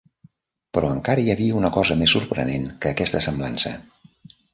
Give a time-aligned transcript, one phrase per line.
[0.77, 3.75] Però encara hi havia una cosa més sorprenent que aquesta semblança.